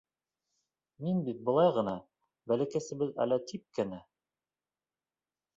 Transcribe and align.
Мин 1.07 1.19
бит 1.27 1.43
былай 1.49 1.69
ғына, 1.75 1.93
бәләкәсбеҙ 2.53 3.13
әле 3.27 3.41
тип 3.53 3.69
кенә... 3.81 4.01